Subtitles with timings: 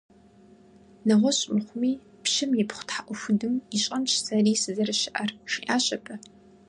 [1.07, 1.91] -НэгъуэщӀ мыхъуми,
[2.23, 6.13] пщым ипхъу тхьэӀухудым ищӀэнщ сэри сызэрыщыӀэр,- жиӀащ абы.